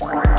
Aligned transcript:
one. 0.00 0.29